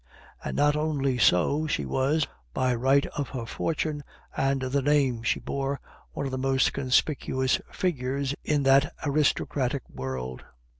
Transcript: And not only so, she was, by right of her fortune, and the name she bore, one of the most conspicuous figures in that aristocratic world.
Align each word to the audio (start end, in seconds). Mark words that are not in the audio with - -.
And 0.43 0.57
not 0.57 0.75
only 0.75 1.19
so, 1.19 1.67
she 1.67 1.85
was, 1.85 2.25
by 2.55 2.73
right 2.73 3.05
of 3.15 3.29
her 3.29 3.45
fortune, 3.45 4.03
and 4.35 4.59
the 4.59 4.81
name 4.81 5.21
she 5.21 5.39
bore, 5.39 5.79
one 6.13 6.25
of 6.25 6.31
the 6.31 6.39
most 6.39 6.73
conspicuous 6.73 7.61
figures 7.71 8.33
in 8.43 8.63
that 8.63 8.95
aristocratic 9.05 9.87
world. 9.87 10.43